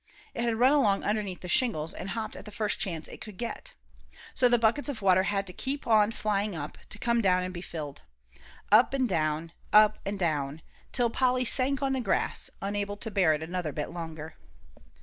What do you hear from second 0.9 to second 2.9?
underneath the shingles and hopped at the first